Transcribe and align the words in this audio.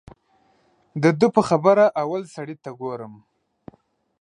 د 1.01 1.03
ده 1.19 1.27
په 1.35 1.41
خبره 1.49 1.85
اول 2.03 2.23
سړي 2.35 2.55
ته 2.63 2.69
ګورم. 2.79 3.13